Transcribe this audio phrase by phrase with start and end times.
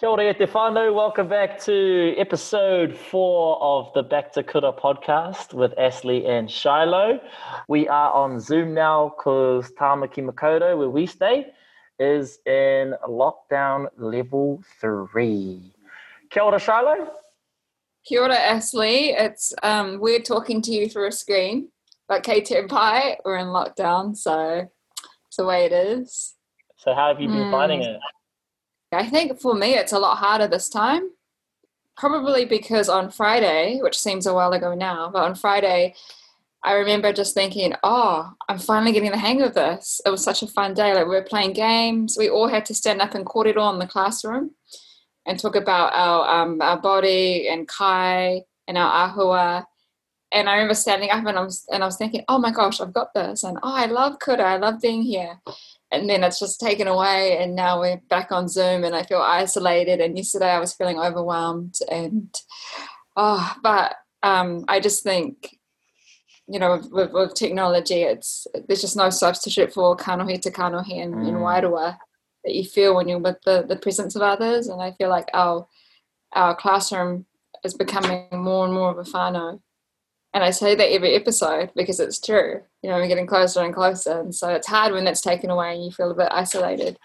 [0.00, 0.46] Kia ora te.
[0.46, 7.20] Welcome back to episode four of the Back to Kura podcast with Ashley and Shiloh.
[7.68, 11.52] We are on Zoom now because Tamaki Makaurau, where we stay,
[11.98, 15.74] is in lockdown level three.
[16.30, 17.10] Kia ora, Shiloh.
[18.06, 19.10] Kia ora, Ashley.
[19.10, 21.68] It's um, weird talking to you through a screen,
[22.08, 24.66] but KT and Pi, we're in lockdown, so
[25.26, 26.36] it's the way it is.
[26.78, 27.50] So, how have you been Hmm.
[27.50, 28.00] finding it?
[28.92, 31.10] I think for me, it's a lot harder this time.
[31.96, 35.94] Probably because on Friday, which seems a while ago now, but on Friday,
[36.62, 40.00] I remember just thinking, oh, I'm finally getting the hang of this.
[40.04, 40.94] It was such a fun day.
[40.94, 42.16] Like we were playing games.
[42.18, 44.52] We all had to stand up in corridor in the classroom
[45.26, 49.64] and talk about our um, our body and kai and our ahua.
[50.32, 52.80] And I remember standing up and I was and I was thinking, oh my gosh,
[52.80, 55.40] I've got this, and oh, I love Kura, I love being here
[55.92, 59.18] and then it's just taken away and now we're back on zoom and i feel
[59.20, 62.34] isolated and yesterday i was feeling overwhelmed and
[63.16, 65.56] oh but um, i just think
[66.46, 71.02] you know with, with, with technology it's there's just no substitute for kanohi to kanohi
[71.02, 71.42] and, and Mm.
[71.42, 71.96] wairua
[72.44, 75.28] that you feel when you're with the, the presence of others and i feel like
[75.34, 75.66] our
[76.32, 77.26] our classroom
[77.64, 79.60] is becoming more and more of a whānau
[80.34, 82.60] and I say that every episode because it's true.
[82.82, 84.20] You know, we're getting closer and closer.
[84.20, 86.98] And so it's hard when that's taken away and you feel a bit isolated.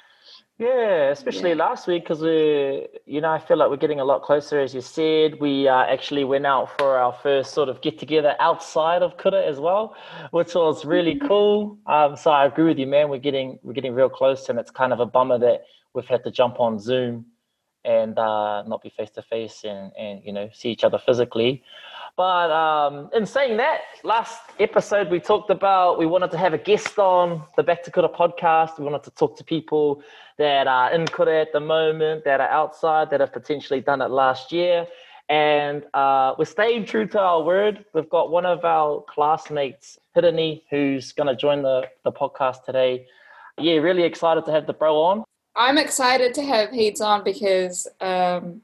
[0.58, 1.56] Yeah, especially Yeah.
[1.66, 4.62] last week because we, you know, I feel like we're getting a lot closer.
[4.62, 8.36] As you said, we uh, actually went out for our first sort of get together
[8.40, 9.96] outside of Kura as well,
[10.32, 11.78] which was really cool.
[11.88, 13.10] Um, so I agree with you, man.
[13.10, 16.24] We're getting we're getting real close, and it's kind of a bummer that we've had
[16.24, 17.26] to jump on Zoom
[17.84, 21.64] and uh, not be face to face and and you know see each other physically.
[22.18, 26.58] But um, in saying that, last episode we talked about we wanted to have a
[26.58, 28.80] guest on the Back to Kura podcast.
[28.80, 30.02] We wanted to talk to people
[30.38, 34.12] that are in Kura at the moment, that are outside, that have potentially done it
[34.12, 34.88] last year.
[35.28, 37.84] And uh, we're staying true to our word.
[37.94, 43.08] We've got one of our classmates, Hirini, who's going to join the, the podcast today.
[43.58, 45.24] Yeah, really excited to have the bro on.
[45.56, 48.62] I'm excited to have Heedz on because um,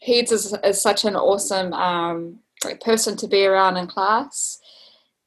[0.00, 4.58] is, is such an awesome um, like person to be around in class.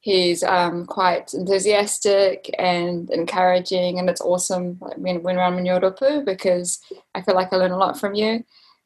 [0.00, 6.80] He's um, quite enthusiastic and encouraging, and it's awesome like, when, when around Minyorupu because
[7.14, 8.44] I feel like I learn a lot from you.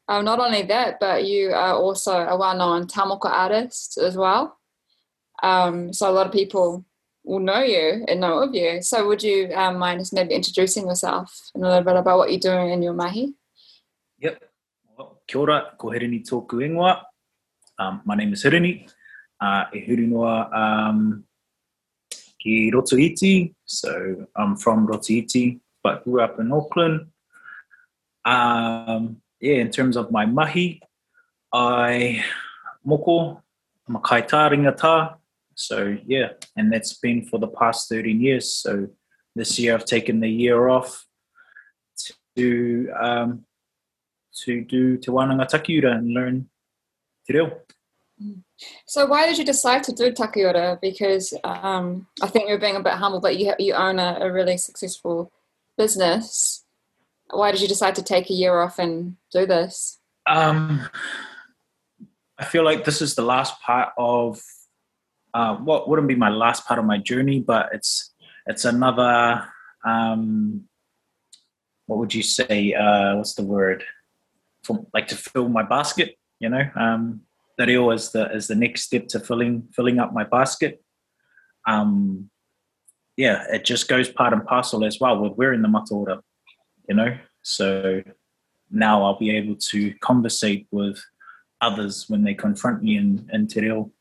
[0.09, 4.59] Um, not only that, but you are also a well-known tamoko artist as well.
[5.43, 6.85] Um, so a lot of people
[7.25, 8.83] will know you and know of you.
[8.83, 12.31] So would you um, mind just maybe introducing yourself and a little bit about what
[12.31, 13.35] you're doing in your mahi?
[14.19, 14.43] Yep.
[14.99, 17.03] Well, kia ora, ko Hirini tōku ingoa.
[17.79, 18.89] Um, my name is Hirini.
[19.41, 21.25] Uh, e huri noa um,
[22.41, 23.55] ki Rotoiti.
[23.65, 27.09] So I'm from Rotoiti, but grew up in Auckland.
[28.25, 30.81] Um, yeah, in terms of my mahi,
[31.53, 32.25] I
[32.87, 33.43] moko,
[33.89, 35.17] I'm a kaita ringata.
[35.57, 38.57] So yeah, and that's been for the past 13 years.
[38.57, 38.89] So
[39.35, 41.05] this year I've taken the year off
[42.37, 43.45] to um,
[44.45, 46.49] to do Te Wānanga Takiura and learn
[47.27, 47.61] Te Reo.
[48.87, 50.81] So why did you decide to do Takiura?
[50.81, 54.33] Because um, I think you're being a bit humble, but you you own a, a
[54.33, 55.33] really successful
[55.77, 56.65] business.
[57.31, 59.99] Why did you decide to take a year off and do this?
[60.27, 60.89] Um,
[62.39, 64.41] I feel like this is the last part of
[65.33, 68.15] uh, what wouldn't be my last part of my journey, but it's
[68.47, 69.45] it's another
[69.85, 70.65] um,
[71.87, 72.73] what would you say?
[72.73, 73.85] Uh, what's the word?
[74.63, 76.69] For, like to fill my basket, you know.
[76.75, 77.23] Um,
[77.57, 80.83] the is the is the next step to filling filling up my basket.
[81.67, 82.31] Um,
[83.17, 86.21] yeah, it just goes part and parcel as well with wearing the mata ora,
[86.89, 87.17] you know.
[87.43, 88.03] So
[88.71, 90.99] now I'll be able to conversate with
[91.61, 93.93] others when they confront me in, in te reo.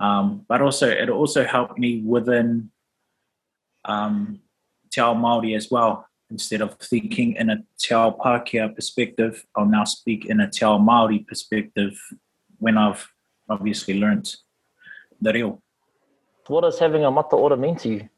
[0.00, 2.70] Um, but also, it also helped me within
[3.84, 4.40] um,
[4.90, 6.06] Te Ao Māori as well.
[6.32, 10.64] Instead of thinking in a Te Ao Pākehā perspective, I'll now speak in a Te
[10.64, 11.94] Ao Māori perspective
[12.58, 13.06] when I've
[13.50, 14.36] obviously learnt
[15.20, 15.62] the reo.
[16.46, 18.08] What does having a mata ora mean to you?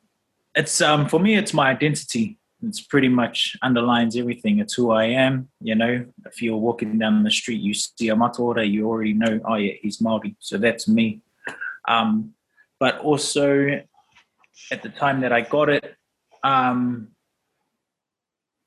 [0.55, 2.39] It's um, for me, it's my identity.
[2.63, 4.61] It's pretty much underlines everything.
[4.61, 5.49] It's who I am.
[5.61, 9.13] You know, if you're walking down the street, you see a mata ora, you already
[9.13, 10.37] know, oh yeah, he's Maori.
[10.39, 11.21] So that's me.
[11.89, 12.35] Um,
[12.79, 13.81] but also,
[14.71, 15.97] at the time that I got it,
[16.45, 17.09] um,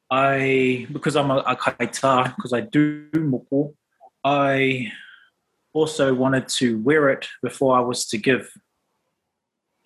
[0.09, 3.74] I because I'm a, a kaita, because I do moko,
[4.24, 4.92] I
[5.74, 8.50] also wanted to wear it before I was to give.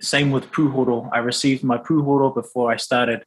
[0.01, 1.09] Same with puhoro.
[1.13, 3.23] I received my puhoro before I started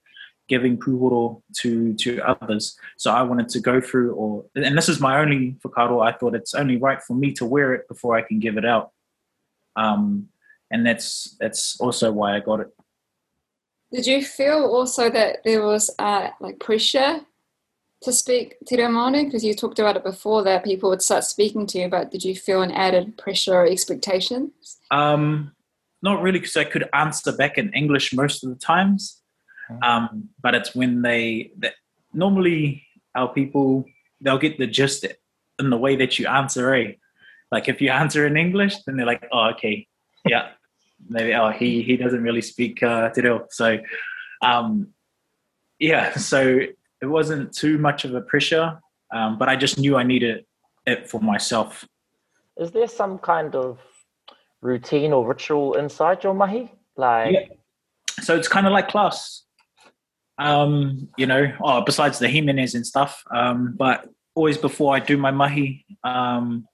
[0.49, 2.77] giving puhoro to to others.
[2.97, 6.05] So I wanted to go through, or and this is my only whakaaro.
[6.07, 8.65] I thought it's only right for me to wear it before I can give it
[8.65, 8.91] out.
[9.77, 10.29] Um,
[10.71, 12.69] and that's that's also why I got it.
[13.93, 17.21] Did you feel also that there was uh, like pressure
[18.03, 19.25] to speak Te Reo Māori?
[19.25, 22.25] Because you talked about it before that people would start speaking to you, but did
[22.25, 24.79] you feel an added pressure or expectations?
[24.91, 25.53] Um,
[26.03, 29.23] not really, because I could answer back in English most of the times.
[29.83, 31.71] Um, but it's when they, they
[32.13, 32.83] normally
[33.15, 33.85] our people
[34.21, 35.07] they'll get the gist
[35.59, 36.75] in the way that you answer.
[36.75, 36.93] Eh?
[37.53, 39.87] Like if you answer in English, then they're like, "Oh, okay,
[40.27, 40.51] yeah,
[41.09, 43.47] maybe oh he he doesn't really speak uh, Te Reo.
[43.51, 43.79] So
[44.43, 44.89] um,
[45.79, 46.59] yeah, so
[47.01, 48.79] it wasn't too much of a pressure,
[49.13, 50.45] um, but I just knew I needed
[50.87, 51.85] it for myself.
[52.57, 53.79] Is there some kind of
[54.61, 56.73] routine or ritual inside your mahi?
[56.97, 57.47] Like, yeah.
[58.23, 59.43] so it's kind of like class.
[60.39, 65.17] Um, you know, oh, besides the Jimenez and stuff, um, but always before I do
[65.17, 66.67] my mahi, um,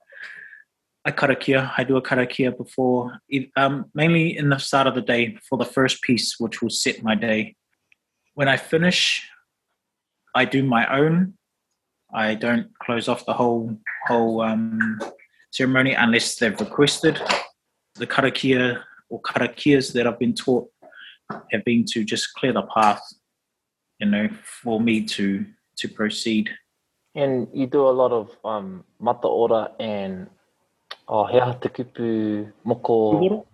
[1.05, 1.73] I karakia.
[1.79, 3.21] I do a karakia before,
[3.57, 7.03] um, mainly in the start of the day for the first piece, which will set
[7.03, 7.57] my day.
[8.35, 9.27] When I finish,
[10.35, 11.35] I do my own.
[12.13, 15.01] I don't close off the whole whole um,
[15.53, 17.21] ceremony unless they've requested.
[17.95, 20.69] The karakia or karakias that I've been taught
[21.51, 23.03] have been to just clear the path,
[24.01, 24.29] you know,
[24.63, 25.47] for me to
[25.79, 26.51] to proceed.
[27.15, 30.29] And you do a lot of um, mata ora and
[31.13, 33.45] Oh, hea te kupu moko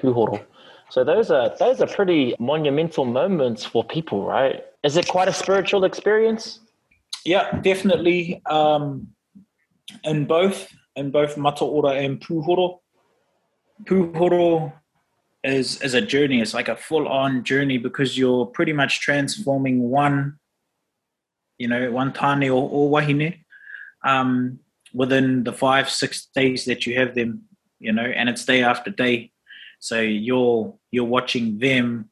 [0.00, 0.44] puhoro.
[0.90, 4.64] So those are those are pretty monumental moments for people, right?
[4.82, 6.58] Is it quite a spiritual experience?
[7.24, 8.42] Yeah, definitely.
[8.46, 9.08] Um,
[10.02, 12.80] in both in both mata ora and puhoro.
[13.84, 14.72] Puhoro
[15.44, 16.40] is is a journey.
[16.40, 20.40] It's like a full on journey because you're pretty much transforming one,
[21.58, 23.44] you know, one tane or, or wahine.
[24.04, 24.58] Um,
[24.96, 27.42] within the five six days that you have them
[27.78, 29.30] you know and it's day after day.
[29.78, 32.10] So you're you're watching them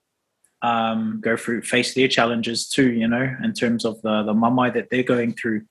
[0.63, 4.73] um, go through face their challenges too you know in terms of the the mamai
[4.75, 5.63] that they're going through.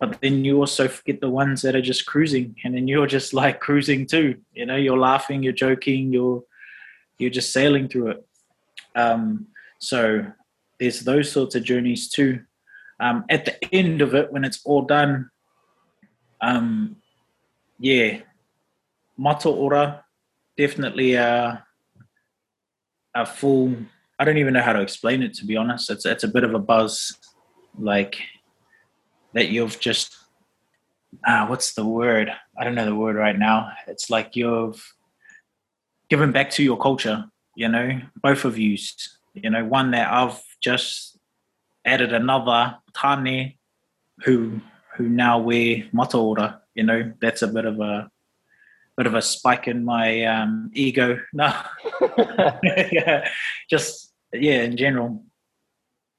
[0.00, 3.34] But then you also forget the ones that are just cruising and then you're just
[3.34, 4.36] like cruising too.
[4.52, 6.42] You know you're laughing you're joking you're
[7.18, 8.26] you're just sailing through it.
[8.94, 9.48] Um,
[9.80, 10.24] so
[10.80, 12.40] there's those sorts of journeys too.
[13.00, 15.30] Um, at the end of it when it's all done
[16.40, 16.96] um,
[17.78, 18.20] yeah,
[19.16, 20.04] mata ora,
[20.56, 21.64] definitely a,
[23.14, 23.74] a full.
[24.18, 25.90] I don't even know how to explain it to be honest.
[25.90, 27.16] It's it's a bit of a buzz,
[27.78, 28.18] like
[29.34, 30.16] that you've just
[31.26, 32.30] ah, what's the word?
[32.58, 33.72] I don't know the word right now.
[33.86, 34.94] It's like you've
[36.08, 37.24] given back to your culture.
[37.54, 38.76] You know, both of you.
[39.34, 41.18] You know, one that I've just
[41.84, 43.54] added another tane
[44.24, 44.60] who
[44.98, 46.60] who now wear mata ora.
[46.74, 48.10] You know, that's a bit of a
[48.96, 51.18] bit of a spike in my um, ego.
[51.32, 51.54] No,
[52.92, 53.28] yeah,
[53.70, 55.24] just yeah, in general.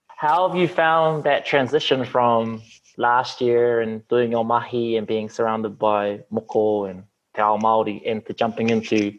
[0.07, 2.61] How have you found that transition from
[2.97, 7.03] last year and doing your mahi and being surrounded by moko and
[7.35, 9.13] te ao Māori into jumping into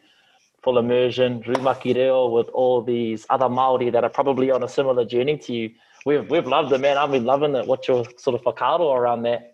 [0.62, 5.05] full immersion, rumaki reo with all these other Māori that are probably on a similar
[5.05, 5.71] journey to you?
[6.05, 6.97] We've, we've loved it, man.
[6.99, 7.67] I've been loving it.
[7.67, 9.50] What's your sort of whakaaro around that?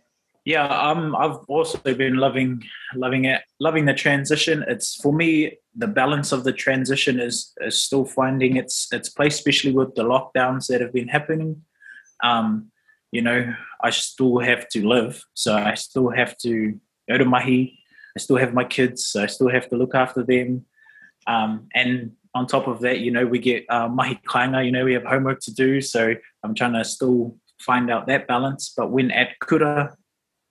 [0.46, 2.62] Yeah, um, I've also been loving,
[2.94, 4.64] loving it, loving the transition.
[4.68, 9.34] It's for me the balance of the transition is is still finding its its place,
[9.34, 11.62] especially with the lockdowns that have been happening.
[12.22, 12.70] Um,
[13.10, 17.80] you know, I still have to live, so I still have to go to mahi.
[18.16, 20.64] I still have my kids, so I still have to look after them.
[21.26, 24.84] Um, and on top of that, you know, we get uh, mahi kainga, you know,
[24.84, 28.72] we have homework to do, so I'm trying to still find out that balance.
[28.76, 29.96] But when at kura,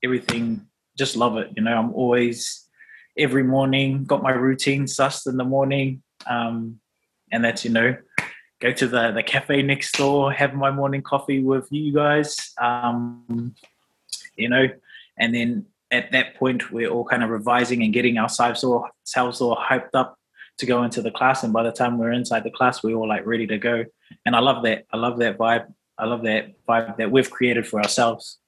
[0.05, 0.65] everything.
[0.97, 1.49] Just love it.
[1.55, 2.65] You know, I'm always
[3.17, 6.79] every morning got my routine sussed in the morning, um,
[7.31, 7.97] and that's you know
[8.61, 12.53] go to the the cafe next door, have my morning coffee with you guys.
[12.61, 13.55] Um,
[14.37, 14.67] you know,
[15.17, 19.41] and then at that point we're all kind of revising and getting ourselves all ourselves
[19.41, 20.17] all hyped up
[20.57, 23.07] to go into the class and by the time we're inside the class we're all
[23.07, 23.83] like ready to go
[24.25, 25.65] and i love that i love that vibe
[25.99, 28.39] i love that vibe that we've created for ourselves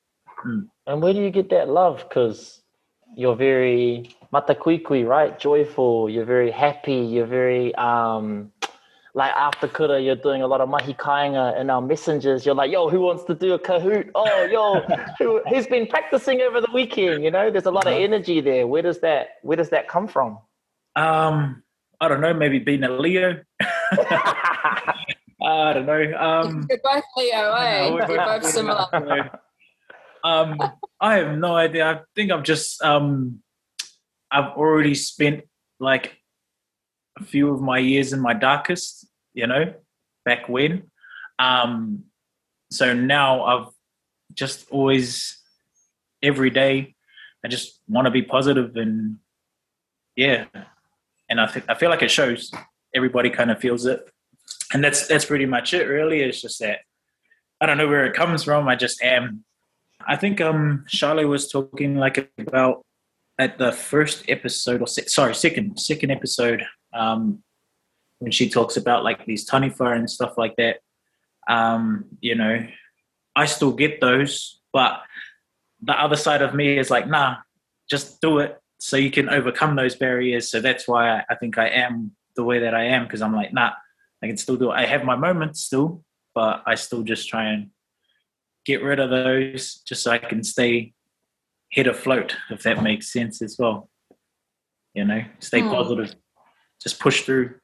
[0.46, 0.68] Mm.
[0.88, 2.06] And where do you get that love?
[2.08, 2.62] Because
[3.16, 5.38] you're very matakuikui, right?
[5.38, 6.10] Joyful.
[6.10, 6.96] You're very happy.
[6.96, 8.54] You're very um,
[9.14, 12.46] like after kura, you're doing a lot of mahi kainga in our messengers.
[12.46, 14.12] You're like, yo, who wants to do a kahoot?
[14.16, 14.80] Oh, yo,
[15.20, 17.24] who, who's been practicing over the weekend?
[17.24, 18.66] You know, there's a lot of energy there.
[18.66, 20.38] Where does that Where does that come from?
[20.96, 21.64] Um,
[22.00, 22.34] I don't know.
[22.34, 23.42] Maybe being a Leo.
[25.42, 26.14] I don't know.
[26.18, 27.90] Um, You're both Leo, eh?
[27.90, 29.40] We're You're both- both similar.
[30.24, 30.60] Um,
[31.00, 31.86] I have no idea.
[31.86, 33.42] I think I've just um,
[34.32, 35.44] I've already spent
[35.80, 36.18] like
[37.18, 39.74] a few of my years in my darkest, you know,
[40.26, 40.92] back when.
[41.40, 42.06] Um,
[42.72, 43.68] so now I've
[44.34, 45.40] just always
[46.22, 46.96] every day
[47.44, 49.18] I just want to be positive and
[50.16, 50.46] yeah,
[51.30, 52.52] and I think I feel like it shows.
[52.94, 54.10] Everybody kind of feels it,
[54.74, 55.86] and that's that's pretty much it.
[55.86, 56.80] Really, it's just that
[57.62, 58.68] I don't know where it comes from.
[58.68, 59.46] I just am.
[60.08, 62.86] I think um Charlotte was talking like about
[63.38, 67.44] at the first episode or se- sorry second second episode um
[68.20, 70.78] when she talks about like these taniwha and stuff like that.
[71.48, 72.66] Um, you know,
[73.36, 75.02] I still get those, but
[75.82, 77.38] the other side of me is like, nah,
[77.90, 80.50] just do it so you can overcome those barriers.
[80.50, 83.36] So that's why I, I think I am the way that I am because I'm
[83.36, 83.72] like, nah,
[84.24, 84.76] I can still do it.
[84.76, 87.70] I have my moments still, but I still just try and
[88.68, 90.94] get rid of those just so I can stay
[91.72, 93.90] head afloat, if that makes sense as well.
[94.94, 95.70] You know, stay Hmm.
[95.70, 96.16] positive,
[96.82, 97.56] just push through.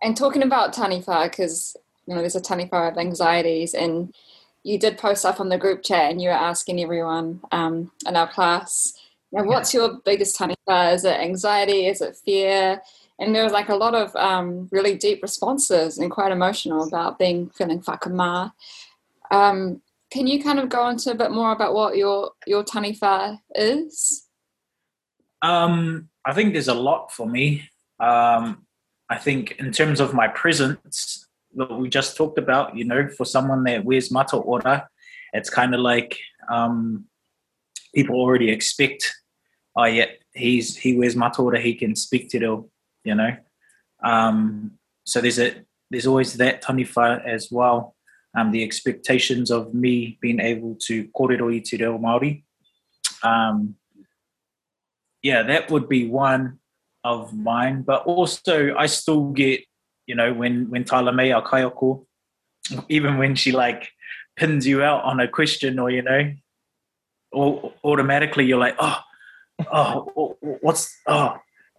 [0.00, 1.76] And talking about Taniwha, because
[2.06, 4.14] you know there's a Taniwha of anxieties, and
[4.62, 8.14] you did post up on the group chat, and you were asking everyone um, in
[8.14, 8.94] our class,
[9.32, 10.94] you know, what's your biggest Taniwha?
[10.94, 11.86] Is it anxiety?
[11.86, 12.82] Is it fear?
[13.18, 17.18] And there was like a lot of um, really deep responses and quite emotional about
[17.18, 18.54] being feeling whakama.
[19.30, 23.38] Um, can you kind of go into a bit more about what your your Taniwha
[23.54, 24.26] is?
[25.42, 27.68] Um, I think there's a lot for me.
[28.00, 28.66] Um,
[29.10, 33.24] I think in terms of my presence, that we just talked about, you know, for
[33.24, 34.88] someone that wears mata ora,
[35.32, 36.18] it's kind of like
[36.50, 37.04] um,
[37.94, 39.14] people already expect,
[39.76, 42.68] oh yeah, he's he wears mata ora, he can speak te reo,
[43.04, 43.36] you know.
[44.02, 44.72] Um,
[45.04, 47.96] so there's a there's always that taniwha as well.
[48.36, 52.44] Um, the expectations of me being able to kōrero i te reo Māori.
[53.22, 53.74] Um,
[55.22, 56.58] yeah, that would be one
[57.04, 57.82] of mine.
[57.82, 59.64] But also, I still get,
[60.06, 62.04] you know, when when Tala May our kaiako,
[62.88, 63.88] even when she like
[64.36, 66.32] pins you out on a question, or you know,
[67.32, 69.00] or automatically you're like, oh,
[69.72, 71.36] oh, what's oh,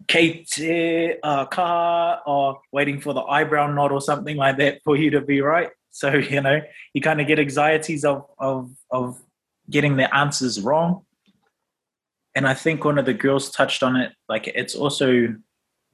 [0.08, 5.10] Kate, uh, ka, or waiting for the eyebrow nod or something like that for you
[5.12, 5.70] to be right.
[5.91, 6.62] So you know,
[6.94, 9.22] you kind of get anxieties of of of
[9.70, 11.03] getting the answers wrong
[12.36, 14.13] and I think one of the girls touched on it.
[14.27, 15.36] Like it's also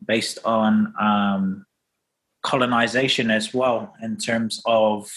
[0.06, 1.66] based on um,
[2.44, 5.10] colonization as well, in terms of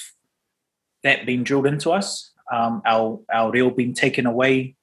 [1.02, 2.32] that being drilled into us.
[2.50, 4.76] Um, our our real being taken away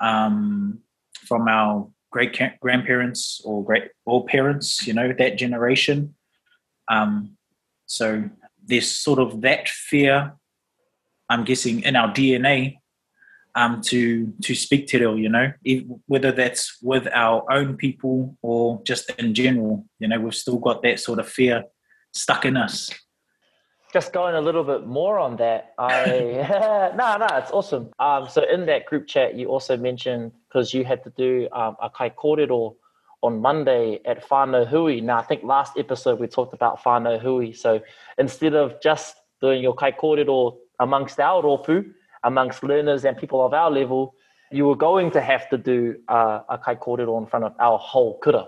[0.00, 0.80] um,
[1.28, 4.86] from our great grandparents or great or parents.
[4.86, 6.14] You know that generation.
[6.88, 7.36] Um,
[7.84, 8.06] so
[8.64, 10.32] there's sort of that fear.
[11.28, 12.78] I'm guessing in our DNA
[13.54, 15.52] um, to to speak te reo, you know,
[16.06, 20.82] whether that's with our own people or just in general, you know, we've still got
[20.82, 21.64] that sort of fear
[22.12, 22.90] stuck in us.
[23.96, 27.88] Just going a little bit more on that, I no, no, it's awesome.
[27.98, 31.78] Um, so in that group chat, you also mentioned because you had to do um,
[31.80, 32.76] a kai kōrero
[33.22, 35.00] on Monday at Whānau Hui.
[35.00, 37.54] Now, I think last episode we talked about Whānau Hui.
[37.54, 37.80] So
[38.18, 41.90] instead of just doing your kai kōrero amongst our rōpū,
[42.22, 44.14] amongst learners and people of our level,
[44.52, 47.78] you were going to have to do uh, a kai kōrero in front of our
[47.78, 48.44] whole kura,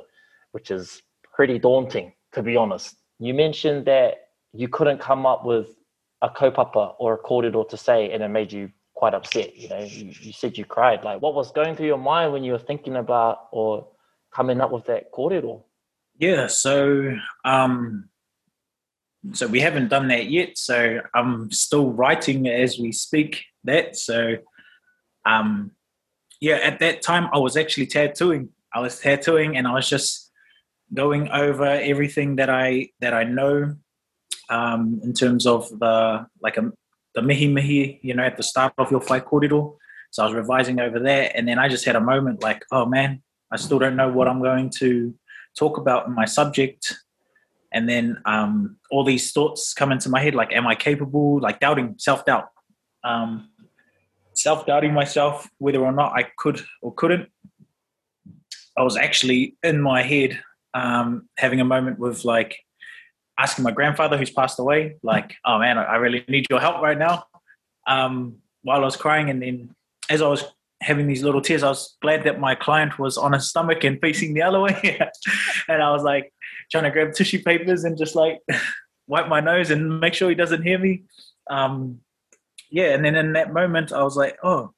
[0.52, 1.00] which is
[1.32, 2.96] pretty daunting, to be honest.
[3.18, 5.68] You mentioned that you couldn't come up with
[6.22, 9.56] a kaupapa or a kōrero to say, and it made you quite upset.
[9.56, 11.04] You know, you, you said you cried.
[11.04, 13.88] Like, what was going through your mind when you were thinking about or
[14.34, 15.62] coming up with that kōrero?
[16.18, 17.14] Yeah, so
[17.44, 18.08] um,
[19.32, 20.58] so we haven't done that yet.
[20.58, 23.44] So I'm still writing as we speak.
[23.64, 24.36] That so
[25.24, 25.72] um,
[26.40, 26.56] yeah.
[26.56, 28.48] At that time, I was actually tattooing.
[28.74, 30.32] I was tattooing, and I was just
[30.92, 33.76] going over everything that I that I know
[34.50, 36.72] um, in terms of the like a,
[37.14, 39.76] the mihi mihi, you know, at the start of your whaikōrero.
[40.10, 42.86] So I was revising over there, and then I just had a moment like, oh
[42.86, 45.14] man, I still don't know what I'm going to
[45.56, 46.94] talk about in my subject.
[47.72, 51.38] And then um, all these thoughts come into my head, like, am I capable?
[51.40, 52.48] Like doubting, self doubt,
[53.04, 53.50] um,
[54.34, 57.28] self doubting myself whether or not I could or couldn't.
[58.76, 60.40] I was actually in my head
[60.72, 62.56] um, having a moment with like
[63.38, 66.98] asking my grandfather who's passed away, like, oh man, I really need your help right
[66.98, 67.24] now.
[67.86, 69.74] Um, while I was crying, and then
[70.10, 70.44] as I was
[70.80, 74.00] having these little tears, I was glad that my client was on his stomach and
[74.00, 74.98] facing the other way.
[75.68, 76.32] and I was like
[76.70, 78.40] trying to grab tissue papers and just like
[79.06, 81.04] wipe my nose and make sure he doesn't hear me.
[81.50, 82.00] Um,
[82.70, 84.72] yeah, and then in that moment, I was like, oh,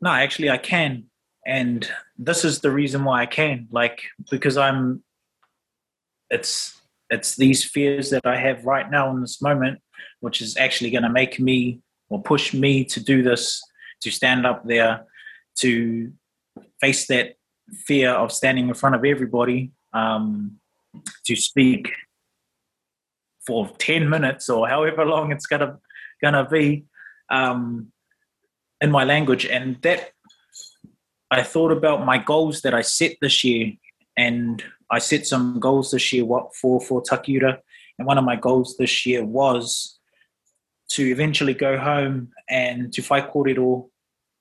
[0.00, 1.04] no, actually, I can.
[1.46, 5.02] And this is the reason why I can, like, because I'm,
[6.30, 6.80] it's,
[7.10, 9.80] it's these fears that I have right now in this moment,
[10.20, 13.62] which is actually going to make me or push me to do this,
[14.02, 15.04] to stand up there,
[15.56, 16.12] to
[16.80, 17.34] face that
[17.86, 20.58] fear of standing in front of everybody, um,
[21.26, 21.92] to speak
[23.46, 25.78] for 10 minutes or however long it's gonna
[26.22, 26.84] gonna be
[27.30, 27.92] um,
[28.80, 29.44] in my language.
[29.44, 30.10] And that
[31.30, 33.72] i thought about my goals that i set this year
[34.16, 37.58] and i set some goals this year what for for takiura
[37.98, 39.98] and one of my goals this year was
[40.88, 43.88] to eventually go home and to whaikōrero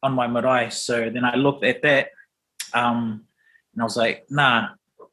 [0.01, 2.09] on my marae so then i looked at that
[2.73, 3.25] um,
[3.73, 4.69] and i was like nah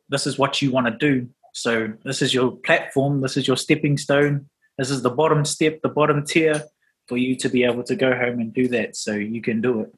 [0.08, 3.56] this is what you want to do so this is your platform, this is your
[3.56, 6.62] stepping stone, this is the bottom step, the bottom tier
[7.08, 8.96] for you to be able to go home and do that.
[8.96, 9.92] So you can do it.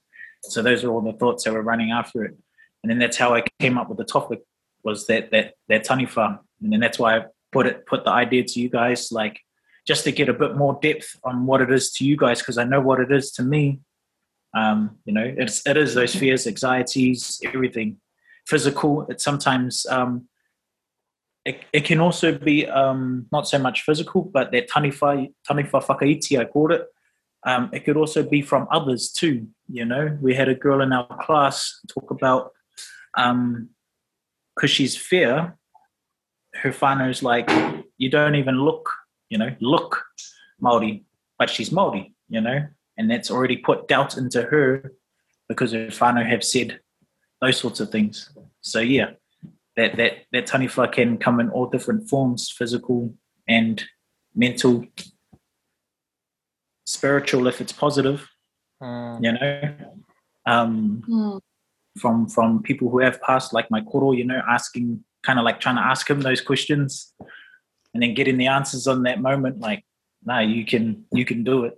[0.44, 2.36] So those are all the thoughts that were running after it.
[2.82, 4.42] And then that's how I came up with the topic
[4.84, 6.38] was that that that taniwha.
[6.62, 9.40] And then that's why I put it put the idea to you guys, like
[9.86, 12.58] just to get a bit more depth on what it is to you guys, because
[12.58, 13.80] I know what it is to me.
[14.54, 17.98] Um, you know, it's it is those fears, anxieties, everything.
[18.46, 19.06] Physical.
[19.08, 20.28] It's sometimes um,
[21.44, 26.38] it, it can also be um, not so much physical, but that taniwha, taniwha whakaiti,
[26.38, 26.86] I called it.
[27.44, 29.48] Um, it could also be from others too.
[29.68, 32.52] You know, we had a girl in our class talk about
[34.54, 35.56] because she's fair,
[36.54, 37.50] her whānau's like,
[37.98, 38.88] you don't even look,
[39.28, 40.04] you know, look
[40.60, 41.04] Maori,
[41.38, 42.66] but she's Maori, you know,
[42.96, 44.92] and that's already put doubt into her
[45.48, 46.80] because her whānau have said
[47.40, 48.30] those sorts of things.
[48.60, 49.10] So yeah,
[49.76, 53.14] that that that taniwha can come in all different forms, physical
[53.48, 53.82] and
[54.34, 54.86] mental,
[56.86, 58.28] spiritual if it's positive.
[58.82, 59.24] Mm.
[59.24, 59.74] You know,
[60.46, 61.40] um, mm.
[61.98, 65.60] From from people who have passed, like my koro, you know, asking kind of like
[65.60, 67.12] trying to ask him those questions,
[67.94, 69.60] and then getting the answers on that moment.
[69.60, 69.84] Like,
[70.24, 71.74] no, you can you can do it.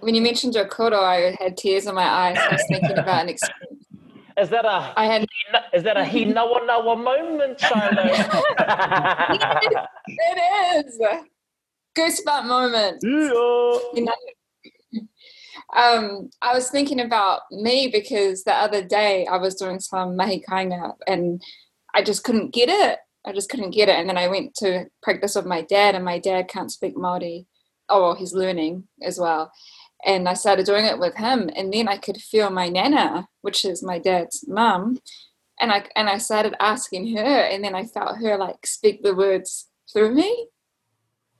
[0.00, 2.36] When you mentioned your koro, I had tears in my eyes.
[2.38, 3.78] I was thinking about an experience
[4.40, 5.26] is that a I had
[5.74, 8.02] is that a he no no moment, Shiloh?
[10.06, 11.00] it is.
[11.96, 12.98] Goosebump moment.
[13.02, 13.10] Yeah.
[13.94, 14.14] You know?
[15.76, 20.42] Um, I was thinking about me because the other day I was doing some mahi
[20.48, 21.42] kainga and
[21.94, 22.98] I just couldn't get it.
[23.26, 23.96] I just couldn't get it.
[23.96, 27.46] And then I went to practice with my dad, and my dad can't speak Māori.
[27.88, 29.52] Oh, well, he's learning as well
[30.04, 33.64] and I started doing it with him and then I could feel my nana which
[33.64, 34.98] is my dad's mum
[35.60, 39.14] and I and I started asking her and then I felt her like speak the
[39.14, 40.48] words through me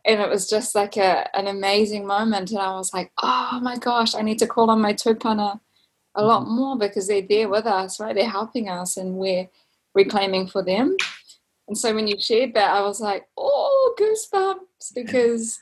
[0.09, 3.77] and it was just like a an amazing moment and I was like oh my
[3.77, 5.61] gosh I need to call on my tūpuna
[6.15, 6.57] a lot mm-hmm.
[6.57, 9.49] more because they're there with us right they're helping us and we're
[9.95, 10.97] reclaiming for them
[11.69, 14.59] and so when you shared that I was like oh goosebumps
[14.95, 15.61] because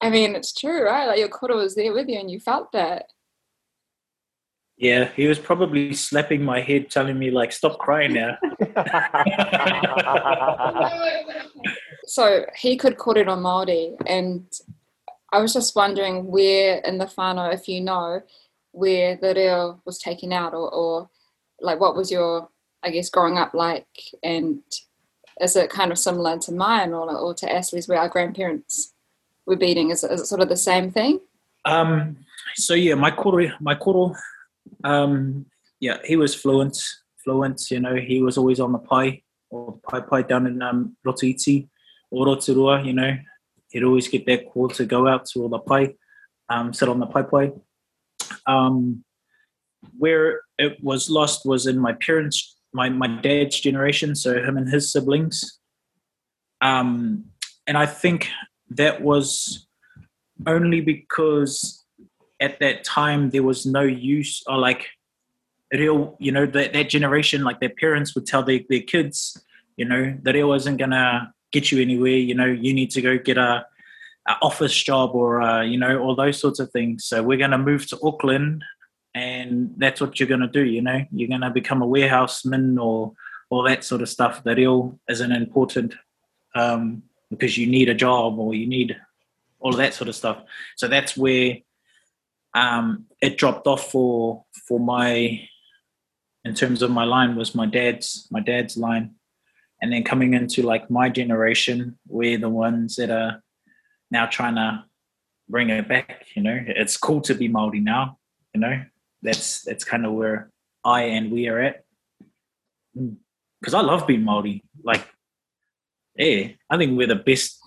[0.00, 1.06] I mean, it's true, right?
[1.06, 3.06] Like your koro was there with you and you felt that.
[4.76, 8.38] Yeah, he was probably slapping my head, telling me, like, stop crying now.
[12.08, 14.46] so he could kōrero Māori, and
[15.30, 18.22] I was just wondering where in the whānau, if you know,
[18.72, 21.10] where the reo was taken out, or, or
[21.60, 22.48] like what was your,
[22.82, 23.86] I guess, growing up like,
[24.22, 24.60] and
[25.40, 28.94] is it kind of similar to mine or, or to Ashley's, where our grandparents
[29.46, 29.90] we're beating?
[29.90, 31.20] Is, is it sort of the same thing?
[31.64, 34.14] Um, so yeah, my koro, my koro,
[34.84, 35.44] um,
[35.80, 36.82] yeah, he was fluent,
[37.22, 37.70] fluent.
[37.70, 40.96] You know, he was always on the pie or paepae down in um,
[42.10, 42.82] or Rotorua.
[42.82, 43.16] You know,
[43.70, 45.96] he'd always get that call to go out to all the pai,
[46.48, 47.58] um, sit on the paepae.
[48.46, 49.04] Um,
[49.96, 54.68] where it was lost was in my parents, my my dad's generation, so him and
[54.68, 55.58] his siblings.
[56.60, 57.26] Um,
[57.66, 58.28] and I think
[58.70, 59.66] that was
[60.46, 61.84] only because
[62.40, 64.86] at that time there was no use or like
[65.72, 69.42] real you know that, that generation like their parents would tell their, their kids
[69.76, 73.18] you know that it wasn't gonna get you anywhere you know you need to go
[73.18, 73.64] get a,
[74.26, 77.58] a office job or uh, you know all those sorts of things so we're gonna
[77.58, 78.64] move to auckland
[79.14, 83.12] and that's what you're gonna do you know you're gonna become a warehouseman or
[83.50, 85.94] all that sort of stuff that all isn't important
[86.54, 88.96] um, because you need a job or you need
[89.60, 90.42] all of that sort of stuff.
[90.76, 91.58] So that's where
[92.54, 95.48] um, it dropped off for for my
[96.44, 99.14] in terms of my line was my dad's my dad's line.
[99.80, 103.42] And then coming into like my generation, we're the ones that are
[104.10, 104.84] now trying to
[105.48, 106.26] bring it back.
[106.34, 108.18] You know, it's cool to be Maori now.
[108.54, 108.82] You know,
[109.22, 110.50] that's that's kind of where
[110.84, 111.84] I and we are at.
[112.96, 113.16] Mm.
[113.60, 114.62] Because I love being Maori.
[114.84, 115.06] Like,
[116.16, 117.58] yeah, I think we're the best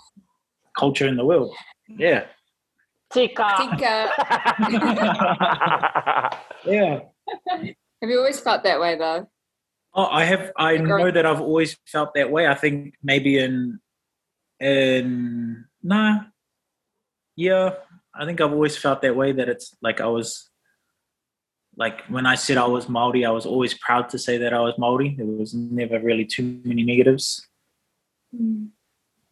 [0.77, 1.55] culture in the world.
[1.87, 2.25] Yeah.
[3.11, 3.55] Tika.
[3.57, 4.11] Tika.
[6.65, 6.99] yeah.
[7.47, 9.29] Have you always felt that way though?
[9.93, 10.51] Oh, I have.
[10.55, 12.47] I know that I've always felt that way.
[12.47, 13.79] I think maybe in,
[14.59, 16.21] in nah,
[17.35, 17.75] yeah.
[18.13, 19.31] I think I've always felt that way.
[19.31, 20.49] That it's like I was,
[21.75, 24.59] like when I said I was Maori, I was always proud to say that I
[24.61, 25.15] was Maori.
[25.17, 27.45] There was never really too many negatives.
[28.35, 28.69] Mm.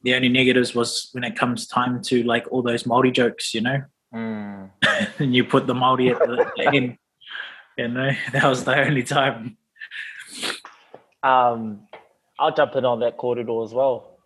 [0.04, 3.62] The only negatives was when it comes time to like all those Maori jokes, you
[3.62, 3.82] know,
[4.14, 4.72] Mm.
[5.20, 6.98] and you put the Maori at the, the end.
[7.78, 9.58] You know, that was the only time.
[11.24, 11.88] Um,
[12.40, 14.18] I'll jump in on that kōrero as well.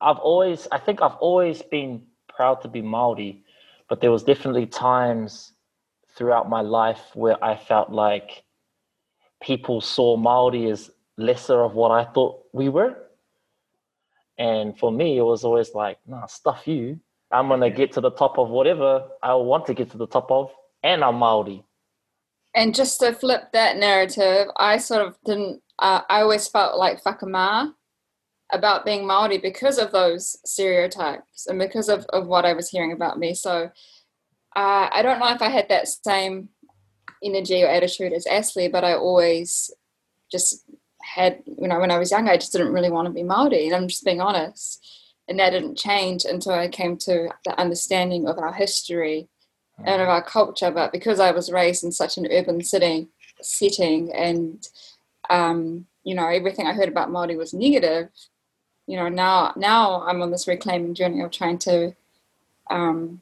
[0.00, 3.42] I've always, I think I've always been proud to be Maori,
[3.88, 5.52] but there was definitely times
[6.16, 8.44] throughout my life where I felt like
[9.42, 12.96] people saw Maori as lesser of what I thought we were.
[14.38, 17.00] And for me, it was always like, nah, stuff you.
[17.30, 20.30] I'm gonna get to the top of whatever I want to get to the top
[20.30, 20.50] of,
[20.82, 21.64] and I'm Maori.
[22.56, 25.60] And just to flip that narrative, I sort of didn't.
[25.78, 27.74] Uh, I always felt like whakama
[28.50, 32.92] about being Maori because of those stereotypes and because of, of what I was hearing
[32.92, 33.34] about me.
[33.34, 33.70] So
[34.56, 36.48] uh, I don't know if I had that same
[37.22, 39.70] energy or attitude as Ashley, but I always
[40.32, 40.64] just
[41.02, 43.66] had, you know, when I was young, I just didn't really want to be Maori,
[43.66, 44.82] and I'm just being honest.
[45.28, 49.28] And that didn't change until I came to the understanding of our history
[49.84, 50.70] and of our culture.
[50.70, 53.08] But because I was raised in such an urban city
[53.40, 54.66] setting, and
[55.28, 58.08] um, you know everything I heard about Maori was negative,
[58.86, 61.94] you know now now I'm on this reclaiming journey of trying to,
[62.70, 63.20] um,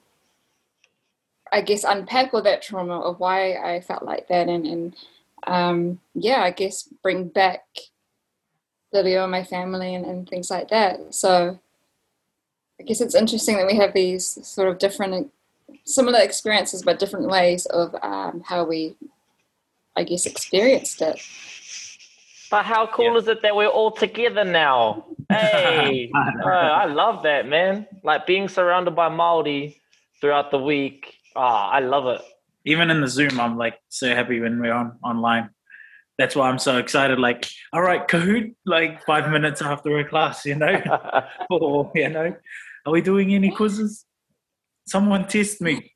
[1.53, 4.97] I guess, unpack all that trauma of why I felt like that, and and
[5.47, 7.65] um, yeah, I guess bring back
[8.93, 11.15] the reo and my family and, and things like that.
[11.15, 11.59] So.
[12.81, 15.31] I guess it's interesting that we have these sort of different
[15.85, 18.95] similar experiences but different ways of um, how we
[19.97, 21.21] i guess experienced it
[22.51, 23.19] But how cool Yeah.
[23.21, 25.07] is it that we're all together now?
[25.31, 26.13] Hey,
[26.45, 27.87] uh, I love that, man.
[28.05, 29.81] Like being surrounded by Maori
[30.21, 31.01] throughout the week.
[31.35, 32.21] Ah, I love it.
[32.65, 35.51] even in the Zoom, I'm like so happy when we're on online.
[36.19, 37.19] That's why I'm so excited.
[37.19, 40.75] Like, all right, Kahoot, like five minutes after a class, you know,
[41.51, 42.29] or you know,
[42.87, 44.05] are we doing any quizzes?
[44.87, 45.93] Someone teased me.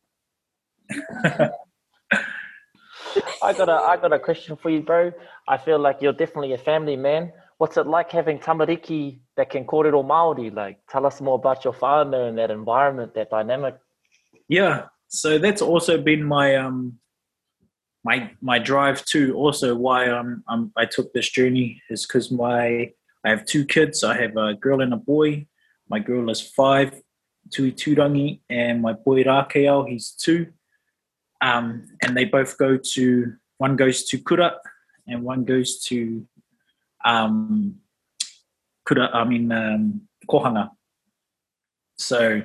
[3.42, 5.12] I got a I got a question for you, bro.
[5.46, 7.32] I feel like you're definitely a family man.
[7.58, 10.54] What's it like having tamariki that can call it all Māori?
[10.54, 13.76] Like, tell us more about your father and that environment, that dynamic.
[14.48, 16.98] Yeah, so that's also been my um
[18.04, 19.34] my my drive too.
[19.34, 22.92] Also, why um, um I took this journey is because my
[23.24, 24.04] I have two kids.
[24.04, 25.46] I have a girl and a boy.
[25.88, 27.02] My girl is five,
[27.50, 30.52] Tui Turangi, and my boy Rakeo, he's two.
[31.40, 34.56] Um, and they both go to one goes to Kura
[35.06, 36.26] and one goes to
[37.04, 37.76] um
[38.84, 39.10] Kura.
[39.12, 40.70] I mean um, Kohanga.
[41.96, 42.42] So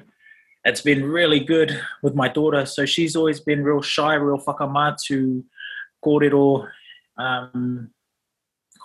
[0.65, 2.65] it's been really good with my daughter.
[2.65, 5.43] So she's always been real shy, real whakamā to
[6.03, 6.67] kōrero,
[7.17, 7.89] um,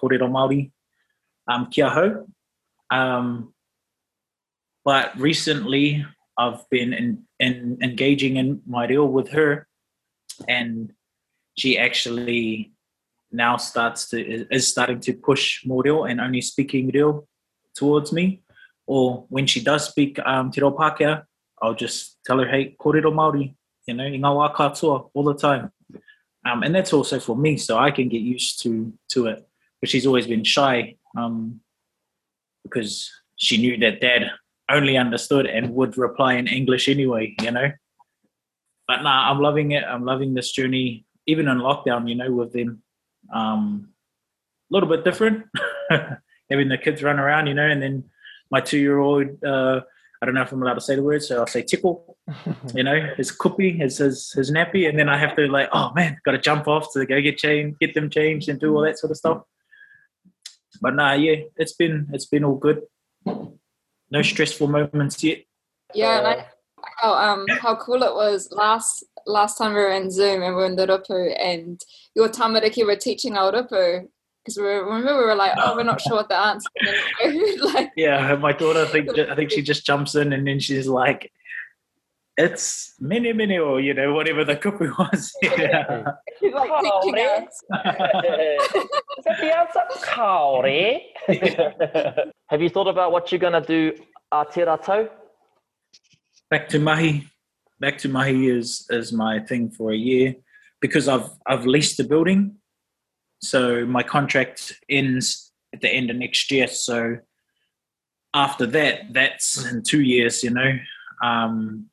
[0.01, 0.71] kōrero Māori,
[1.49, 2.27] um, kia hau.
[2.91, 3.55] Um,
[4.89, 6.03] but recently
[6.39, 9.69] I've been in, in engaging in my reo with her
[10.49, 10.95] and
[11.59, 12.73] she actually
[13.31, 14.17] now starts to
[14.51, 17.29] is starting to push more and only speaking reo
[17.77, 18.41] towards me.
[18.87, 21.23] Or when she does speak um, Te Reo Pākehā,
[21.61, 23.55] I'll just tell her, hey, kōrero Māori,
[23.87, 25.71] you know, i ngā wā katoa all the time.
[26.47, 29.47] Um, and that's also for me, so I can get used to to it.
[29.83, 31.61] But she's always been shy um,
[32.63, 34.31] because she knew that dad
[34.71, 37.71] only understood and would reply in English anyway, you know.
[38.87, 39.85] But nah, I'm loving it.
[39.85, 42.83] I'm loving this journey, even in lockdown, you know, with them.
[43.33, 43.91] Um,
[44.71, 45.45] a little bit different,
[46.51, 48.05] having the kids run around, you know, and then
[48.51, 49.81] my two year old, uh,
[50.21, 52.17] I don't know if I'm allowed to say the word, so I'll say tickle.
[52.75, 55.93] You know, his kupi, his, his his nappy, and then I have to like, oh
[55.95, 58.83] man, got to jump off to go get changed, get them changed, and do all
[58.83, 59.43] that sort of stuff.
[60.83, 62.83] But nah, yeah, it's been it's been all good.
[64.11, 65.45] No stressful moments yet.
[65.95, 66.47] yeah Uh, I,
[66.99, 70.63] how um how cool it was last last time we were in zoom and we
[70.63, 71.81] were in the rōpū and
[72.15, 74.07] your tamariki were teaching our rōpū
[74.45, 76.69] because we were, remember we were like, oh, we're not sure what the answer.
[77.23, 77.61] is.
[77.75, 80.87] like, yeah, my daughter, I think, I think she just jumps in and then she's
[80.89, 81.31] like,
[82.39, 85.35] it's mini mini or you know whatever the kupu was.
[85.43, 86.05] Yeah.
[86.39, 87.63] she's like teaching us.
[89.19, 89.81] Is that the answer?
[90.03, 91.01] Kaore.
[92.47, 93.93] Have you thought about what you're gonna do
[94.31, 95.11] uh, te rātou?
[96.49, 97.29] Back to mahi.
[97.81, 100.37] Back to mahi is is my thing for a year
[100.81, 102.55] because I've I've leased the building,
[103.43, 106.69] so my contract ends at the end of next year.
[106.69, 107.17] So
[108.33, 110.45] after that, that's in two years.
[110.45, 110.79] You know.
[111.21, 111.91] Um,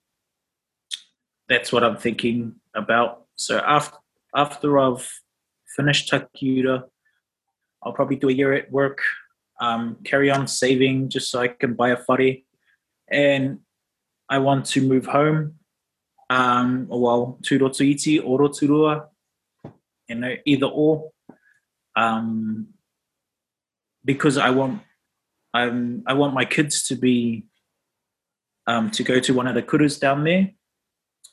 [1.47, 3.25] that's what I'm thinking about.
[3.35, 3.97] So after
[4.35, 5.07] after I've
[5.75, 6.83] finished Takiura,
[7.83, 8.99] I'll probably do a year at work,
[9.61, 12.37] um, carry on saving just so I can buy a whare.
[13.09, 13.59] And
[14.27, 15.55] I want to move home.
[16.29, 19.05] Um, well, to Rotoiti or Rotorua,
[20.09, 21.11] you know, either or.
[21.95, 22.67] Um,
[24.03, 24.81] because I want
[25.53, 27.45] um, I want my kids to be
[28.67, 30.51] um, to go to one of the kurus down there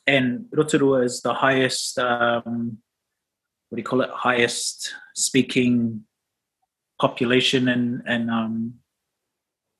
[0.05, 2.77] and Rotorua is the highest, um,
[3.69, 6.03] what do you call it, highest speaking
[6.99, 8.75] population in, in um,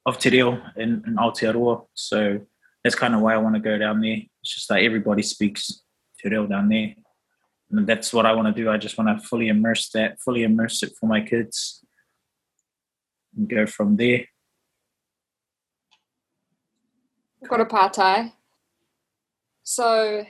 [0.05, 1.85] of Te Reo in, in Aotearoa.
[1.93, 2.41] So
[2.83, 4.17] that's kind of why I want to go down there.
[4.41, 5.81] It's just that everybody speaks
[6.19, 6.95] Te Reo down there.
[7.71, 8.69] And that's what I want to do.
[8.69, 11.83] I just want to fully immerse that, fully immerse it for my kids
[13.35, 14.25] and go from there.
[17.47, 18.31] Got a partai.
[19.63, 20.25] So,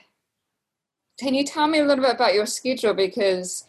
[1.19, 2.93] can you tell me a little bit about your schedule?
[2.93, 3.65] Because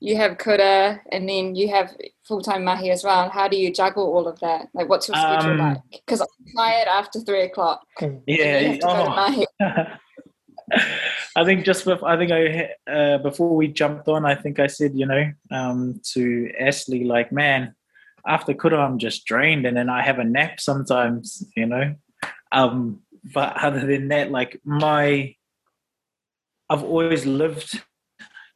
[0.00, 3.30] you have kura and then you have full time mahi as well.
[3.30, 4.68] How do you juggle all of that?
[4.74, 5.78] Like, what's your schedule Um, like?
[5.90, 7.86] Because I'm tired after three o'clock.
[8.00, 8.08] Yeah.
[8.26, 9.86] You have to go to oh.
[11.36, 14.66] I think just before, I think I uh, before we jumped on, I think I
[14.66, 17.74] said you know um, to Ashley like, man,
[18.26, 21.94] after kura I'm just drained, and then I have a nap sometimes, you know.
[22.52, 23.00] Um,
[23.32, 25.34] but other than that, like my,
[26.68, 27.82] I've always lived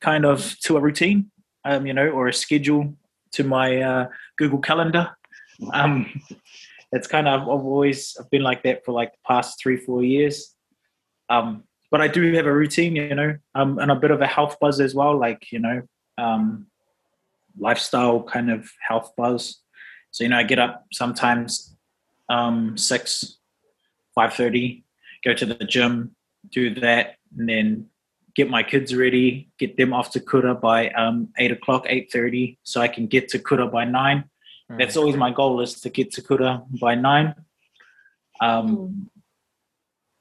[0.01, 1.31] kind of to a routine,
[1.65, 2.95] um, you know, or a schedule
[3.33, 5.17] to my uh, Google Calendar.
[5.73, 6.23] Um,
[6.93, 10.03] it's kind of I've always I've been like that for like the past three four
[10.03, 10.55] years.
[11.29, 14.27] Um, but I do have a routine, you know, um, and a bit of a
[14.27, 15.83] health buzz as well, like you know,
[16.17, 16.67] um,
[17.59, 19.61] lifestyle kind of health buzz.
[20.11, 21.77] So you know, I get up sometimes
[22.29, 23.39] um, six,
[24.19, 24.65] five thirty,
[25.25, 25.93] go to the gym,
[26.59, 27.05] do that,
[27.37, 27.67] and then
[28.39, 29.29] get my kids ready,
[29.59, 33.29] get them off to Kura by um, eight o'clock, eight thirty, so I can get
[33.33, 34.25] to Kura by nine.
[34.79, 37.35] That's always my goal is to get to Kura by nine.
[38.41, 39.09] Um,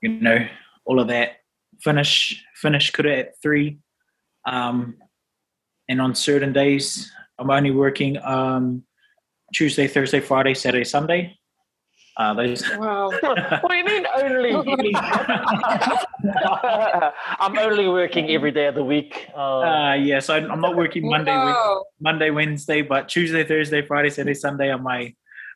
[0.02, 0.40] you know,
[0.86, 1.30] all of that.
[1.82, 3.80] Finish finish Kura at three.
[4.46, 4.98] Um,
[5.90, 8.84] and on certain days, I'm only working um,
[9.54, 11.37] Tuesday, Thursday, Friday, Saturday, Sunday.
[12.18, 12.64] Uh, those.
[12.78, 13.12] Wow.
[13.22, 14.52] what do you mean only?
[17.40, 19.30] I'm only working every day of the week.
[19.36, 21.86] Uh, Uh, yeah, so I'm I'm not working Monday, Wed- Wow.
[22.02, 25.14] Monday, Wednesday, but Tuesday, Thursday, Friday, Saturday, Sunday are my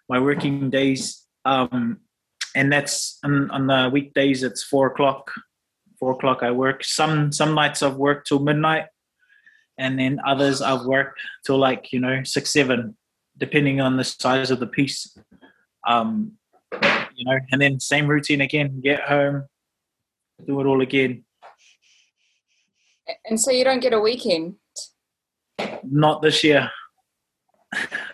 [0.07, 1.25] my working days.
[1.45, 2.01] Um,
[2.53, 4.43] and that's on, on the weekdays.
[4.43, 5.31] It's four o'clock.
[5.99, 6.43] Four o'clock.
[6.43, 6.83] I work.
[6.83, 8.85] Some some nights I've worked till midnight,
[9.79, 12.95] and then others I've worked till like you know six, seven,
[13.37, 15.17] depending on the size of the piece.
[15.87, 16.37] Um,
[17.15, 18.81] you know, and then same routine again.
[18.81, 19.45] Get home,
[20.45, 21.23] do it all again.
[23.25, 24.55] And so you don't get a weekend.
[25.83, 26.69] Not this year.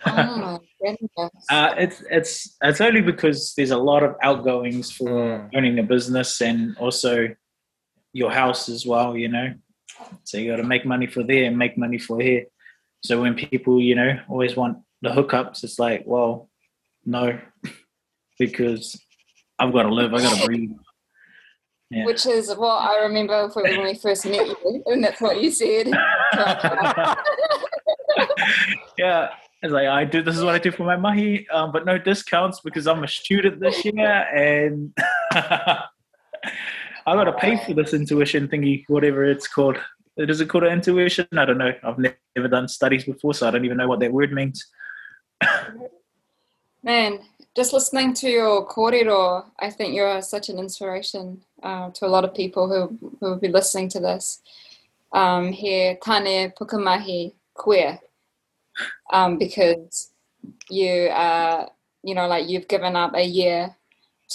[0.06, 1.30] Oh my goodness.
[1.50, 5.50] Uh, it's it's it's only because there's a lot of outgoings for Mm.
[5.56, 7.28] owning a business and also
[8.12, 9.16] your house as well.
[9.16, 9.54] You know,
[10.24, 12.44] so you got to make money for there and make money for here.
[13.04, 16.48] So when people you know always want the hookups, it's like, well,
[17.04, 17.38] no,
[18.38, 19.00] because
[19.58, 20.14] I've got to live.
[20.14, 20.70] I've got to breathe.
[21.90, 22.04] Yeah.
[22.04, 25.88] Which is what I remember when we first met you, and that's what you said.
[28.98, 29.28] yeah.
[29.60, 30.22] It's like I do.
[30.22, 33.08] This is what I do for my mahi, um, but no discounts because I'm a
[33.08, 34.92] student this year, and
[35.32, 35.84] I
[37.06, 39.76] got to pay for this intuition thingy, whatever it's called.
[40.16, 41.26] Is it called an intuition?
[41.36, 41.72] I don't know.
[41.82, 44.64] I've ne- never done studies before, so I don't even know what that word means.
[46.84, 47.18] Man,
[47.58, 52.24] just listening to your kōrero, I think you're such an inspiration uh, to a lot
[52.24, 54.40] of people who, who will be listening to this.
[55.12, 57.98] Um, he tane pukumahi queer,
[59.12, 60.12] um, because
[60.70, 61.66] you uh,
[62.04, 63.74] you know, like you've given up a year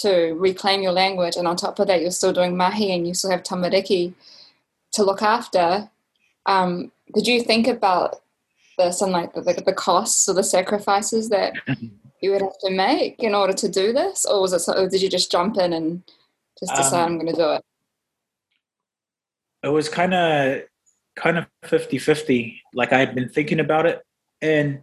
[0.02, 3.14] to reclaim your language, and on top of that, you're still doing mahi and you
[3.14, 4.12] still have tamariki
[4.92, 5.88] to look after.
[6.44, 8.20] Um, did you think about
[8.76, 11.54] the some like the, the costs or the sacrifices that
[12.24, 14.60] you would have to make in order to do this, or was it?
[14.60, 16.02] So, or did you just jump in and
[16.58, 17.62] just decide Um, I'm going to do it?
[19.64, 20.62] it was kind of
[21.16, 24.02] kind of 50-50 like i had been thinking about it
[24.42, 24.82] and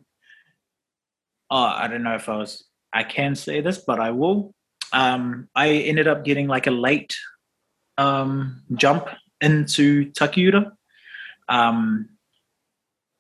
[1.50, 4.54] oh i don't know if i was i can say this but i will
[4.94, 7.16] um i ended up getting like a late
[7.98, 9.10] um jump
[9.42, 10.72] into takiura
[11.50, 12.10] um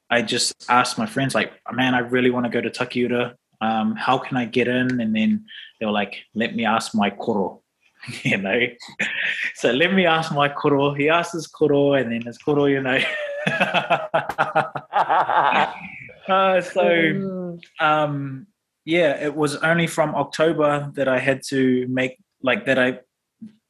[0.09, 3.95] i just asked my friends like man i really want to go to takiura um
[3.95, 5.45] how can i get in and then
[5.79, 7.61] they were like let me ask my koro
[8.23, 8.59] you know
[9.55, 10.93] so let me ask my koro.
[10.93, 12.99] He asked his koro, and then his koro, you know.
[16.27, 17.59] uh, so, Mm.
[17.79, 18.47] um,
[18.85, 22.79] yeah, it was only from October that I had to make like that.
[22.79, 22.99] I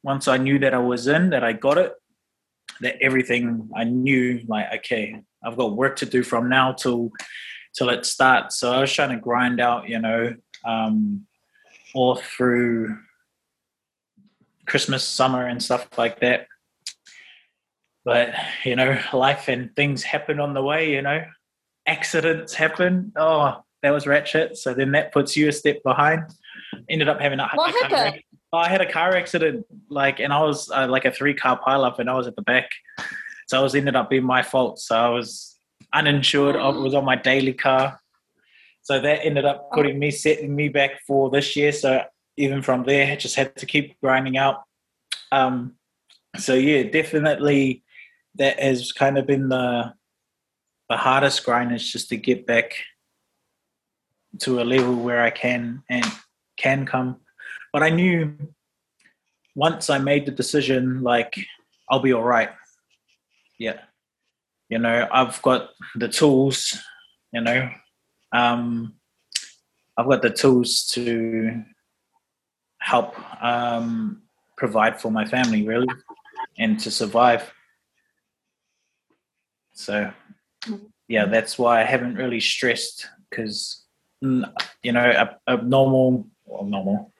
[0.02, 1.92] once I knew that I was in, that I got it,
[2.80, 7.10] that everything I knew, like okay, I've got work to do from now till
[7.74, 8.58] till it starts.
[8.58, 11.26] So I was trying to grind out, you know, um,
[11.94, 12.98] all through
[14.66, 16.46] Christmas, summer, and stuff like that.
[18.04, 20.92] But you know, life and things happen on the way.
[20.92, 21.24] You know,
[21.86, 23.12] accidents happen.
[23.16, 24.56] Oh, that was ratchet.
[24.56, 26.22] So then that puts you a step behind.
[26.88, 28.22] Ended up having a, What a car happened?
[28.52, 31.58] Oh, I had a car accident, like, and I was uh, like a three car
[31.66, 32.70] pileup, and I was at the back.
[33.48, 34.78] So it was ended up being my fault.
[34.78, 35.51] So I was
[35.92, 36.56] uninsured.
[36.56, 38.00] I was on my daily car.
[38.82, 41.72] So that ended up putting me, setting me back for this year.
[41.72, 42.02] So
[42.36, 44.62] even from there, I just had to keep grinding out.
[45.30, 45.74] Um,
[46.36, 47.84] so yeah, definitely
[48.36, 49.92] that has kind of been the
[50.88, 52.74] the hardest grind is just to get back
[54.40, 56.04] to a level where I can and
[56.56, 57.16] can come.
[57.72, 58.36] But I knew
[59.54, 61.34] once I made the decision, like
[61.88, 62.50] I'll be all right.
[63.58, 63.78] Yeah,
[64.72, 66.78] you know, I've got the tools.
[67.30, 67.68] You know,
[68.32, 68.94] um,
[69.98, 71.62] I've got the tools to
[72.78, 74.22] help um,
[74.56, 75.92] provide for my family, really,
[76.58, 77.52] and to survive.
[79.74, 80.10] So,
[81.06, 83.84] yeah, that's why I haven't really stressed because,
[84.22, 87.12] you know, a, a normal, well, normal,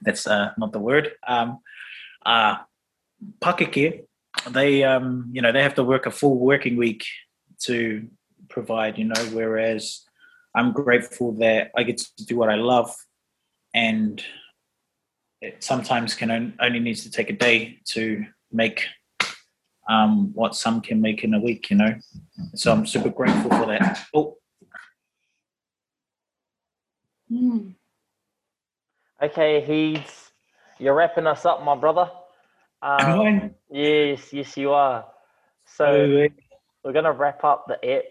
[0.00, 1.12] that's uh, not the word.
[1.28, 1.58] Um,
[2.24, 2.56] uh,
[3.40, 4.06] pakeke,
[4.50, 7.04] they, um, you know, they have to work a full working week
[7.60, 8.06] to
[8.48, 10.02] provide, you know, whereas
[10.54, 12.94] I'm grateful that I get to do what I love
[13.74, 14.22] and
[15.40, 18.86] it sometimes can only needs to take a day to make
[19.88, 21.94] um, what some can make in a week, you know.
[22.54, 24.06] So I'm super grateful for that.
[24.14, 24.38] Oh,
[27.28, 27.70] Hmm.
[29.20, 30.30] Okay, he's
[30.78, 32.10] you're wrapping us up, my brother.
[32.84, 35.06] Um, yes, yes, you are.
[35.64, 36.28] So Oh,
[36.84, 38.04] we're gonna wrap up the app.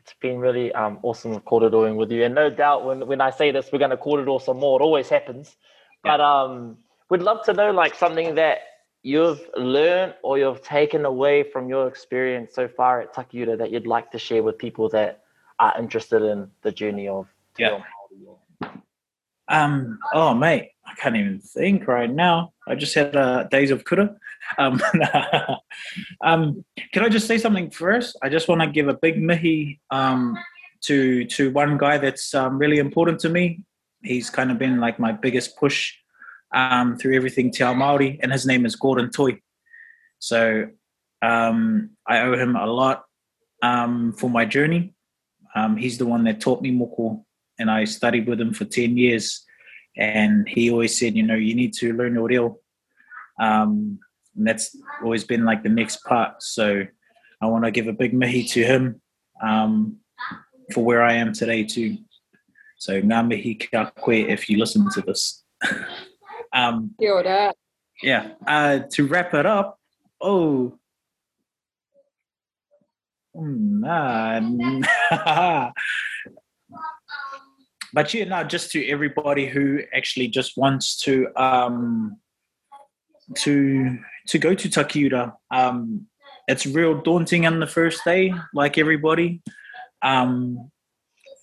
[0.00, 3.50] It's been really um, awesome kōreroing with you, and no doubt when when I say
[3.50, 4.80] this, we're gonna kōrero some more.
[4.80, 5.56] It always happens,
[6.04, 6.76] but um,
[7.08, 8.58] we'd love to know like something that
[9.02, 13.86] you've learned or you've taken away from your experience so far at Takiura that you'd
[13.86, 15.22] like to share with people that
[15.58, 17.80] are interested in the journey of Yeah.
[19.48, 22.52] Um, oh, mate, I can't even think right now.
[22.66, 24.16] I just had uh, days of kura.
[24.56, 24.80] Um,
[26.24, 28.16] um, can I just say something first?
[28.22, 30.36] I just want to give a big mihi um,
[30.82, 33.64] to to one guy that's um, really important to me.
[34.02, 35.94] He's kind of been like my biggest push
[36.54, 39.38] um, through everything Te Ao Māori, and his name is Gordon Toi.
[40.18, 40.68] So
[41.22, 43.04] um, I owe him a lot
[43.60, 44.94] for my journey.
[45.76, 47.24] He's the one that taught me moko
[47.58, 49.44] and I studied with him for 10 years.
[49.98, 52.58] And he always said, you know, you need to learn your reo.
[53.40, 53.98] Um,
[54.36, 56.42] and that's always been like the next part.
[56.42, 56.84] So
[57.42, 59.00] I want to give a big mihi to him
[59.42, 59.96] um,
[60.72, 61.98] for where I am today, too.
[62.76, 65.42] So ngā mihi kia koe if you listen to this.
[66.52, 66.94] um,
[68.02, 68.30] yeah.
[68.46, 69.80] Uh, to wrap it up,
[70.20, 70.78] oh,
[73.34, 74.40] nah.
[77.92, 82.18] but yeah, no, just to everybody who actually just wants to um,
[83.36, 83.98] to
[84.28, 85.34] to go to Takiura.
[85.50, 86.06] Um,
[86.46, 89.42] it's real daunting on the first day, like everybody.
[90.02, 90.70] Um,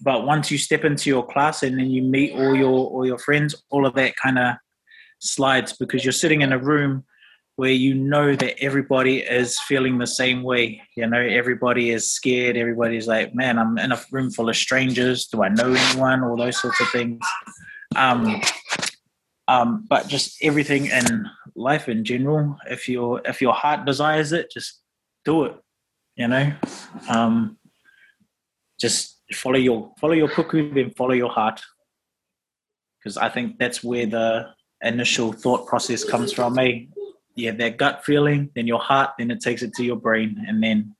[0.01, 3.19] but once you step into your class and then you meet all your all your
[3.19, 4.55] friends, all of that kind of
[5.19, 7.05] slides because you're sitting in a room
[7.57, 10.81] where you know that everybody is feeling the same way.
[10.97, 12.57] You know, everybody is scared.
[12.57, 15.27] Everybody's like, man, I'm in a room full of strangers.
[15.27, 16.23] Do I know anyone?
[16.23, 17.25] All those sorts of things.
[17.95, 18.41] Um,
[19.47, 22.57] um, but just everything in life in general.
[22.69, 24.81] If your if your heart desires it, just
[25.23, 25.55] do it.
[26.17, 26.53] You know,
[27.09, 27.57] um,
[28.79, 31.61] just follow your follow your puku, then follow your heart.
[32.99, 34.47] Because I think that's where the
[34.81, 36.57] initial thought process comes from.
[36.57, 36.85] Eh?
[37.35, 40.43] You have that gut feeling, then your heart, then it takes it to your brain,
[40.47, 40.95] and then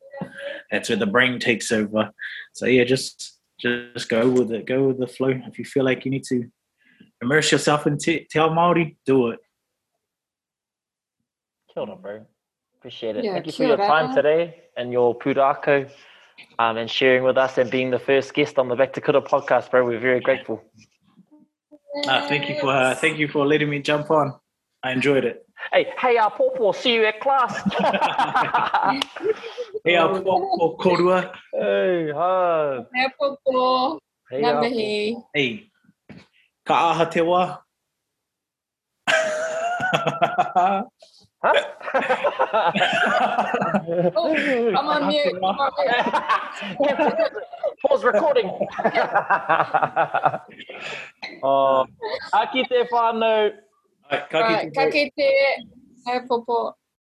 [0.72, 2.12] that's where the brain takes over.
[2.54, 4.66] So yeah, just just go with it.
[4.66, 5.30] Go with the flow.
[5.30, 6.44] If you feel like you need to
[7.22, 9.40] immerse yourself in Te, Te Ao Māori, do it.
[11.74, 12.26] Kia ora, bro.
[12.78, 13.24] Appreciate it.
[13.24, 14.16] Yeah, Thank you for kia your time ora.
[14.16, 15.90] today and your pūrākau
[16.60, 19.22] um, and sharing with us and being the first guest on the Back to Kura
[19.22, 19.86] podcast, bro.
[19.86, 20.62] We're very grateful.
[22.08, 24.34] Uh, thank you for uh, thank you for letting me jump on.
[24.86, 25.48] I enjoyed it.
[25.74, 27.52] Hey, hey, uh, Pawpaw, see you at class.
[29.84, 31.32] Hey, I'll ko korua.
[31.54, 32.86] hey, hi.
[32.94, 35.18] Nē popo, Hey, ngā uh, mihi.
[35.34, 35.70] Hey,
[36.66, 37.42] ka aha te wā.
[40.66, 40.84] Huh?
[44.18, 44.34] Oh,
[44.78, 45.36] I'm on mute.
[45.36, 45.72] I'm on
[46.82, 47.34] mute.
[47.86, 48.50] Pause recording.
[51.44, 51.86] oh,
[52.34, 53.52] aki te whānau.
[54.08, 54.40] はい、かけて。
[54.40, 55.34] はい、かけて、
[56.06, 56.76] はい、ポポ。